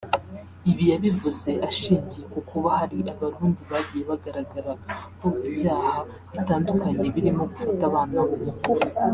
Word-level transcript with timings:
Ibi 0.71 0.83
yabivuze 0.91 1.51
ashingiye 1.67 2.25
ku 2.33 2.39
kuba 2.49 2.69
hari 2.79 2.97
Abarundi 3.11 3.61
bagiye 3.71 4.03
bagaragara 4.11 4.71
ho 5.19 5.29
ibyaha 5.47 5.95
bitandukanye 6.31 7.05
birimo 7.15 7.43
gufata 7.51 7.83
abana 7.89 8.19
ku 8.27 8.35
ngufu 8.37 8.69